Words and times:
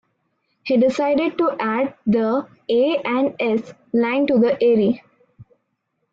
He 0.63 0.77
decided 0.77 1.37
to 1.37 1.51
add 1.59 1.93
the 2.07 2.47
A 2.67 2.97
and 3.05 3.35
S 3.39 3.71
line 3.93 4.25
to 4.25 4.39
the 4.39 4.57
Erie. 4.63 4.99